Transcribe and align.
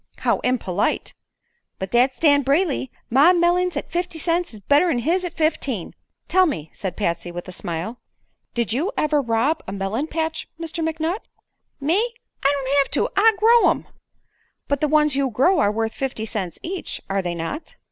"How 0.17 0.39
impolite." 0.39 1.13
"But 1.77 1.91
that's 1.91 2.17
Dan 2.17 2.41
Brayley. 2.41 2.89
My 3.11 3.33
mellings 3.33 3.77
at 3.77 3.91
fifty 3.91 4.17
cents 4.17 4.51
is 4.51 4.59
better 4.59 4.89
'n 4.89 4.97
his'n 4.97 5.27
at 5.27 5.37
fifteen." 5.37 5.93
"Tell 6.27 6.47
me," 6.47 6.71
said 6.73 6.97
Patsy, 6.97 7.31
with 7.31 7.47
a 7.47 7.51
smile, 7.51 7.99
"did 8.55 8.73
you 8.73 8.91
ever 8.97 9.21
rob 9.21 9.61
a 9.67 9.71
melon 9.71 10.07
patch, 10.07 10.47
Mr. 10.59 10.83
McNutt?" 10.83 11.19
"Me? 11.79 12.15
I 12.43 12.51
don't 12.51 12.77
hev 12.79 12.89
to. 12.93 13.09
I 13.15 13.33
grow 13.37 13.69
'em." 13.69 13.87
"But 14.67 14.81
the 14.81 14.87
ones 14.87 15.15
you 15.15 15.29
grow 15.29 15.59
are 15.59 15.71
worth 15.71 15.93
fifty 15.93 16.25
cents 16.25 16.57
each, 16.63 16.99
are 17.07 17.21
they 17.21 17.35
not?" 17.35 17.75